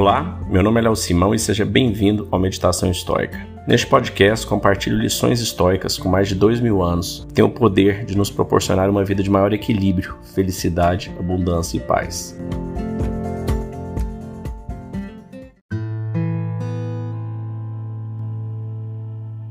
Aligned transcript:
Olá, 0.00 0.40
meu 0.48 0.62
nome 0.62 0.80
é 0.80 0.84
Léo 0.84 0.96
Simão 0.96 1.34
e 1.34 1.38
seja 1.38 1.62
bem-vindo 1.62 2.26
ao 2.30 2.40
Meditação 2.40 2.90
Histórica. 2.90 3.46
Neste 3.68 3.86
podcast, 3.86 4.46
compartilho 4.46 4.96
lições 4.96 5.42
históricas 5.42 5.98
com 5.98 6.08
mais 6.08 6.26
de 6.26 6.34
dois 6.34 6.58
mil 6.58 6.82
anos 6.82 7.26
que 7.28 7.34
têm 7.34 7.44
o 7.44 7.50
poder 7.50 8.06
de 8.06 8.16
nos 8.16 8.30
proporcionar 8.30 8.88
uma 8.88 9.04
vida 9.04 9.22
de 9.22 9.28
maior 9.28 9.52
equilíbrio, 9.52 10.16
felicidade, 10.34 11.12
abundância 11.18 11.76
e 11.76 11.80
paz. 11.80 12.34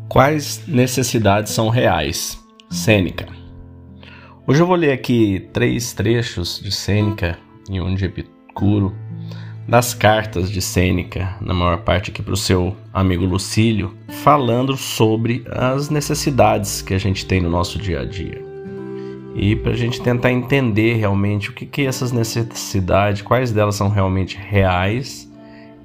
Quais 0.08 0.64
necessidades 0.68 1.54
são 1.54 1.70
reais? 1.70 2.44
Sêneca. 2.72 3.28
Hoje 4.48 4.64
eu 4.64 4.66
vou 4.66 4.76
ler 4.76 4.94
aqui 4.94 5.48
três 5.54 5.94
trechos 5.94 6.60
de 6.60 6.72
Sêneca 6.72 7.38
e 7.70 7.80
um 7.80 7.94
de 7.94 8.06
Epicuro 8.06 8.96
das 9.70 9.94
cartas 9.94 10.50
de 10.50 10.64
Sêneca, 10.64 11.36
na 11.40 11.54
maior 11.54 11.78
parte 11.78 12.10
aqui 12.10 12.24
para 12.24 12.34
o 12.34 12.38
seu 12.38 12.76
amigo 12.92 13.24
Lucílio, 13.24 13.94
falando 14.24 14.76
sobre 14.76 15.46
as 15.52 15.92
necessidades 15.92 16.82
que 16.82 16.96
a 16.96 16.98
gente 16.98 17.24
tem 17.24 17.40
no 17.40 17.52
nosso 17.52 17.78
dia 17.78 18.02
a 18.02 18.06
dia. 18.06 18.44
E 19.36 19.56
para 19.56 19.74
a 19.74 19.76
gente 19.76 20.02
tentar 20.02 20.32
entender 20.32 20.96
realmente 20.96 21.52
o 21.52 21.54
que, 21.54 21.68
que 21.68 21.86
essas 21.86 22.12
necessidades, 22.12 23.22
quais 23.22 23.52
delas 23.52 23.76
são 23.76 23.90
realmente 23.90 24.38
reais 24.38 25.32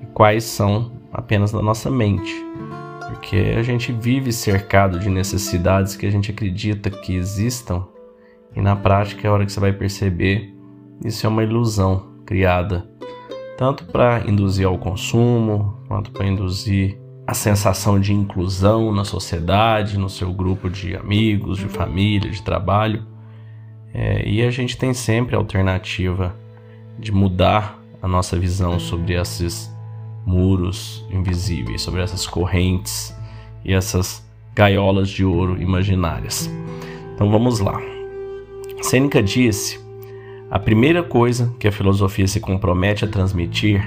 e 0.00 0.06
quais 0.06 0.44
são 0.44 0.92
apenas 1.12 1.52
na 1.52 1.60
nossa 1.60 1.90
mente. 1.90 2.34
Porque 3.10 3.54
a 3.54 3.62
gente 3.62 3.92
vive 3.92 4.32
cercado 4.32 4.98
de 4.98 5.10
necessidades 5.10 5.94
que 5.94 6.06
a 6.06 6.10
gente 6.10 6.30
acredita 6.30 6.88
que 6.88 7.14
existam 7.14 7.84
e 8.56 8.62
na 8.62 8.74
prática, 8.74 9.26
é 9.26 9.30
a 9.30 9.32
hora 9.34 9.44
que 9.44 9.52
você 9.52 9.60
vai 9.60 9.72
perceber, 9.72 10.54
isso 11.04 11.26
é 11.26 11.28
uma 11.28 11.42
ilusão 11.42 12.14
criada 12.24 12.88
tanto 13.56 13.84
para 13.84 14.28
induzir 14.28 14.66
ao 14.66 14.78
consumo, 14.78 15.78
quanto 15.86 16.10
para 16.10 16.26
induzir 16.26 16.98
a 17.26 17.32
sensação 17.32 17.98
de 17.98 18.12
inclusão 18.12 18.92
na 18.92 19.04
sociedade, 19.04 19.98
no 19.98 20.10
seu 20.10 20.32
grupo 20.32 20.68
de 20.68 20.94
amigos, 20.96 21.58
de 21.58 21.68
família, 21.68 22.30
de 22.30 22.42
trabalho. 22.42 23.06
É, 23.92 24.28
e 24.28 24.42
a 24.42 24.50
gente 24.50 24.76
tem 24.76 24.92
sempre 24.92 25.34
a 25.34 25.38
alternativa 25.38 26.34
de 26.98 27.12
mudar 27.12 27.78
a 28.02 28.08
nossa 28.08 28.38
visão 28.38 28.78
sobre 28.78 29.14
esses 29.14 29.72
muros 30.26 31.06
invisíveis, 31.10 31.82
sobre 31.82 32.02
essas 32.02 32.26
correntes 32.26 33.16
e 33.64 33.72
essas 33.72 34.24
gaiolas 34.54 35.08
de 35.08 35.24
ouro 35.24 35.60
imaginárias. 35.60 36.50
Então 37.14 37.30
vamos 37.30 37.60
lá. 37.60 37.80
Sêneca 38.82 39.22
disse 39.22 39.83
a 40.50 40.58
primeira 40.58 41.02
coisa 41.02 41.54
que 41.58 41.66
a 41.66 41.72
filosofia 41.72 42.28
se 42.28 42.38
compromete 42.38 43.04
a 43.04 43.08
transmitir 43.08 43.82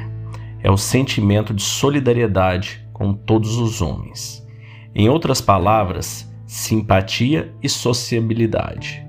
é 0.62 0.72
o 0.72 0.78
sentimento 0.78 1.54
de 1.54 1.62
solidariedade 1.62 2.86
com 2.92 3.14
todos 3.14 3.58
os 3.58 3.82
homens. 3.82 4.46
Em 4.94 5.08
outras 5.08 5.40
palavras, 5.40 6.28
simpatia 6.46 7.54
e 7.62 7.70
sociabilidade. 7.70 9.06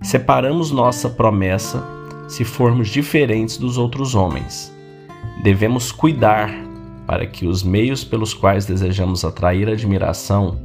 Separamos 0.00 0.70
nossa 0.70 1.10
promessa 1.10 1.84
se 2.28 2.44
formos 2.44 2.88
diferentes 2.88 3.56
dos 3.56 3.78
outros 3.78 4.14
homens. 4.14 4.74
Devemos 5.42 5.90
cuidar 5.90 6.50
para 7.06 7.26
que 7.26 7.46
os 7.46 7.62
meios 7.62 8.04
pelos 8.04 8.32
quais 8.32 8.66
desejamos 8.66 9.24
atrair 9.24 9.68
admiração 9.68 10.60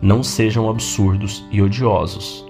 não 0.00 0.22
sejam 0.22 0.68
absurdos 0.68 1.46
e 1.50 1.60
odiosos. 1.60 2.46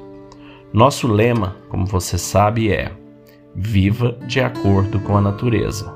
Nosso 0.73 1.07
lema, 1.07 1.57
como 1.69 1.87
você 1.87 2.19
sabe, 2.19 2.71
é 2.71 2.93
viva 3.57 4.19
de 4.27 4.41
acordo 4.41 5.01
com 5.01 5.17
a 5.17 5.21
natureza. 5.21 5.93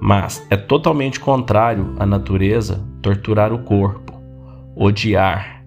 Mas 0.00 0.46
é 0.50 0.56
totalmente 0.56 1.18
contrário 1.18 1.94
à 1.98 2.04
natureza 2.04 2.84
torturar 3.00 3.52
o 3.52 3.60
corpo, 3.60 4.20
odiar, 4.76 5.64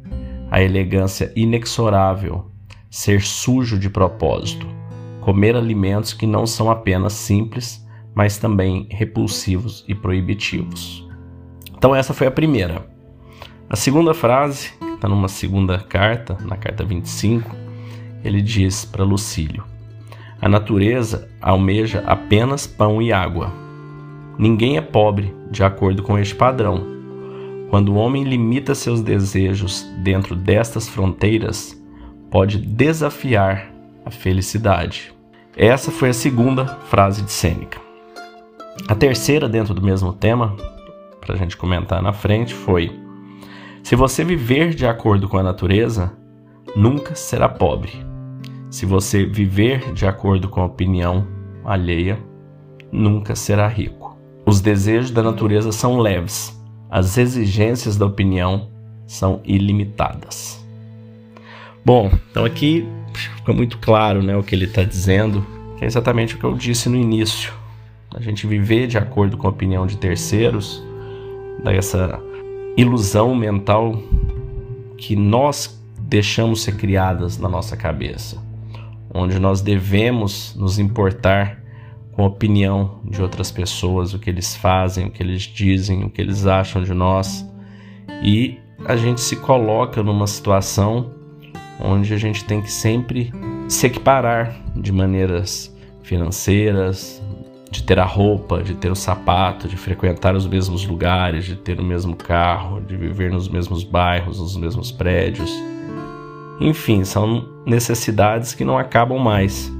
a 0.51 0.61
elegância 0.61 1.31
inexorável, 1.35 2.51
ser 2.89 3.21
sujo 3.21 3.77
de 3.77 3.89
propósito, 3.89 4.67
comer 5.21 5.55
alimentos 5.55 6.13
que 6.13 6.27
não 6.27 6.45
são 6.45 6.69
apenas 6.69 7.13
simples, 7.13 7.85
mas 8.13 8.37
também 8.37 8.87
repulsivos 8.89 9.83
e 9.87 9.95
proibitivos. 9.95 11.07
Então, 11.75 11.95
essa 11.95 12.13
foi 12.13 12.27
a 12.27 12.31
primeira. 12.31 12.87
A 13.69 13.75
segunda 13.75 14.13
frase, 14.13 14.71
está 14.95 15.07
numa 15.07 15.27
segunda 15.27 15.79
carta, 15.79 16.37
na 16.41 16.55
carta 16.57 16.83
25, 16.83 17.53
ele 18.23 18.41
diz 18.41 18.85
para 18.85 19.03
Lucílio: 19.03 19.63
a 20.41 20.47
natureza 20.47 21.27
almeja 21.41 22.03
apenas 22.05 22.67
pão 22.67 23.01
e 23.01 23.11
água. 23.11 23.51
Ninguém 24.37 24.77
é 24.77 24.81
pobre 24.81 25.33
de 25.49 25.63
acordo 25.63 26.03
com 26.03 26.17
este 26.17 26.35
padrão. 26.35 26.85
Quando 27.69 27.89
o 27.89 27.95
homem 27.95 28.23
limita 28.23 28.75
seus 28.75 29.01
desejos 29.01 29.83
dentro 30.03 30.35
destas 30.35 30.87
fronteiras, 30.87 31.75
pode 32.29 32.57
desafiar 32.57 33.71
a 34.05 34.11
felicidade. 34.11 35.13
Essa 35.55 35.91
foi 35.91 36.09
a 36.09 36.13
segunda 36.13 36.65
frase 36.65 37.23
de 37.23 37.31
Sêneca. 37.31 37.79
A 38.87 38.95
terceira, 38.95 39.49
dentro 39.49 39.73
do 39.73 39.81
mesmo 39.81 40.13
tema, 40.13 40.55
para 41.19 41.33
a 41.33 41.37
gente 41.37 41.57
comentar 41.57 42.01
na 42.01 42.13
frente, 42.13 42.53
foi: 42.53 42.91
Se 43.83 43.95
você 43.95 44.23
viver 44.23 44.73
de 44.73 44.85
acordo 44.85 45.27
com 45.27 45.37
a 45.37 45.43
natureza, 45.43 46.13
nunca 46.75 47.15
será 47.15 47.49
pobre. 47.49 48.06
Se 48.77 48.85
você 48.85 49.25
viver 49.25 49.91
de 49.91 50.05
acordo 50.05 50.47
com 50.47 50.61
a 50.61 50.65
opinião 50.65 51.25
alheia, 51.65 52.19
nunca 52.91 53.35
será 53.35 53.67
rico. 53.67 54.15
Os 54.45 54.61
desejos 54.61 55.09
da 55.09 55.23
natureza 55.23 55.71
são 55.71 55.97
leves, 55.97 56.55
as 56.87 57.17
exigências 57.17 57.97
da 57.97 58.05
opinião 58.05 58.69
são 59.07 59.41
ilimitadas. 59.43 60.63
Bom, 61.83 62.11
então 62.29 62.45
aqui 62.45 62.87
fica 63.15 63.51
muito 63.51 63.79
claro 63.79 64.21
né, 64.21 64.37
o 64.37 64.43
que 64.43 64.53
ele 64.53 64.65
está 64.65 64.83
dizendo, 64.83 65.43
que 65.79 65.83
é 65.83 65.87
exatamente 65.87 66.35
o 66.35 66.37
que 66.37 66.43
eu 66.43 66.53
disse 66.53 66.87
no 66.87 66.97
início. 66.97 67.51
A 68.13 68.21
gente 68.21 68.45
viver 68.45 68.85
de 68.85 68.99
acordo 68.99 69.37
com 69.37 69.47
a 69.47 69.49
opinião 69.49 69.87
de 69.87 69.97
terceiros, 69.97 70.83
dessa 71.63 72.21
ilusão 72.77 73.33
mental 73.33 73.99
que 74.99 75.15
nós 75.15 75.83
deixamos 75.99 76.61
ser 76.61 76.75
criadas 76.75 77.39
na 77.39 77.49
nossa 77.49 77.75
cabeça 77.75 78.45
onde 79.17 79.39
nós 79.39 79.61
devemos 79.61 80.55
nos 80.55 80.77
importar 80.77 81.63
com 82.11 82.23
a 82.23 82.27
opinião 82.27 82.99
de 83.03 83.21
outras 83.21 83.51
pessoas, 83.51 84.13
o 84.13 84.19
que 84.19 84.29
eles 84.29 84.55
fazem, 84.55 85.07
o 85.07 85.11
que 85.11 85.21
eles 85.21 85.41
dizem, 85.41 86.03
o 86.03 86.09
que 86.09 86.21
eles 86.21 86.45
acham 86.45 86.83
de 86.83 86.93
nós. 86.93 87.45
E 88.23 88.57
a 88.85 88.95
gente 88.95 89.21
se 89.21 89.35
coloca 89.35 90.03
numa 90.03 90.27
situação 90.27 91.11
onde 91.79 92.13
a 92.13 92.17
gente 92.17 92.43
tem 92.45 92.61
que 92.61 92.71
sempre 92.71 93.31
se 93.67 93.87
equiparar 93.87 94.55
de 94.75 94.91
maneiras 94.91 95.75
financeiras, 96.01 97.21
de 97.69 97.83
ter 97.83 97.99
a 97.99 98.05
roupa, 98.05 98.63
de 98.63 98.73
ter 98.75 98.91
o 98.91 98.95
sapato, 98.95 99.67
de 99.67 99.75
frequentar 99.75 100.35
os 100.35 100.47
mesmos 100.47 100.85
lugares, 100.85 101.45
de 101.45 101.55
ter 101.55 101.79
o 101.79 101.83
mesmo 101.83 102.15
carro, 102.15 102.79
de 102.81 102.95
viver 102.95 103.31
nos 103.31 103.49
mesmos 103.49 103.83
bairros, 103.83 104.39
nos 104.39 104.55
mesmos 104.55 104.91
prédios. 104.91 105.51
Enfim, 106.59 107.03
são 107.03 107.47
necessidades 107.65 108.53
que 108.53 108.65
não 108.65 108.77
acabam 108.77 109.19
mais 109.19 109.71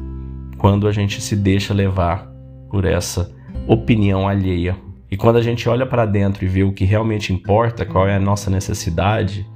quando 0.57 0.87
a 0.87 0.91
gente 0.91 1.21
se 1.21 1.35
deixa 1.35 1.73
levar 1.73 2.29
por 2.69 2.85
essa 2.85 3.31
opinião 3.67 4.27
alheia. 4.27 4.75
E 5.09 5.17
quando 5.17 5.37
a 5.37 5.41
gente 5.41 5.67
olha 5.69 5.85
para 5.85 6.05
dentro 6.05 6.43
e 6.43 6.47
vê 6.47 6.63
o 6.63 6.73
que 6.73 6.85
realmente 6.85 7.33
importa, 7.33 7.85
qual 7.85 8.07
é 8.07 8.15
a 8.15 8.19
nossa 8.19 8.49
necessidade 8.49 9.47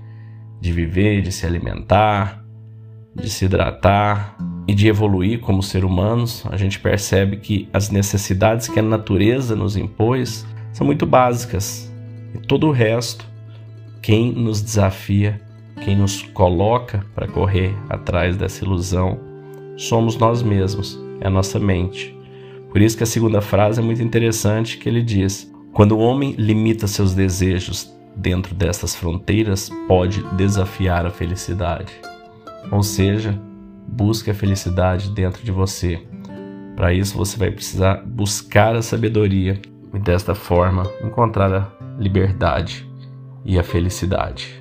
de 0.59 0.72
viver, 0.72 1.22
de 1.22 1.32
se 1.32 1.46
alimentar, 1.46 2.44
de 3.14 3.30
se 3.30 3.46
hidratar 3.46 4.38
e 4.68 4.74
de 4.74 4.88
evoluir 4.88 5.40
como 5.40 5.62
ser 5.62 5.84
humanos, 5.84 6.46
a 6.50 6.56
gente 6.56 6.80
percebe 6.80 7.38
que 7.38 7.68
as 7.74 7.90
necessidades 7.90 8.68
que 8.68 8.79
a 8.79 8.84
natureza 8.84 9.56
nos 9.56 9.76
impôs 9.76 10.46
são 10.72 10.85
muito 10.85 11.06
básicas. 11.06 11.91
E 12.34 12.40
todo 12.40 12.68
o 12.68 12.72
resto, 12.72 13.26
quem 14.02 14.32
nos 14.32 14.62
desafia 14.62 15.41
quem 15.82 15.96
nos 15.96 16.22
coloca 16.22 17.06
para 17.14 17.28
correr 17.28 17.76
atrás 17.90 18.38
dessa 18.38 18.64
ilusão 18.64 19.20
somos 19.76 20.16
nós 20.16 20.42
mesmos, 20.44 21.00
é 21.20 21.28
a 21.28 21.30
nossa 21.30 21.60
mente. 21.60 22.16
Por 22.70 22.82
isso 22.82 22.96
que 22.96 23.04
a 23.04 23.08
segunda 23.08 23.42
frase 23.42 23.82
é 23.82 23.84
muito 23.84 24.02
interessante 24.02 24.78
que 24.78 24.88
ele 24.88 25.02
diz: 25.02 25.52
quando 25.74 25.94
o 25.94 26.00
homem 26.00 26.36
limita 26.38 26.88
seus 26.88 27.14
desejos 27.14 27.94
dentro 28.16 28.54
dessas 28.54 28.96
fronteiras, 28.96 29.70
pode 29.88 30.24
desafiar 30.36 31.06
a 31.06 31.10
felicidade. 31.10 31.94
Ou 32.72 32.84
seja, 32.84 33.38
busque 33.88 34.30
a 34.30 34.36
felicidade 34.36 35.10
dentro 35.10 35.44
de 35.44 35.52
você. 35.52 36.02
Para 36.76 36.94
isso 36.94 37.18
você 37.18 37.38
vai 37.38 37.52
precisar 37.52 38.04
buscar 38.06 38.76
a 38.76 38.82
sabedoria 38.82 39.60
e 39.94 40.00
desta 40.00 40.36
forma 40.36 40.84
encontrar 41.04 41.54
a 41.54 41.72
liberdade 42.00 42.90
e 43.44 43.58
a 43.58 43.64
felicidade. 43.64 44.60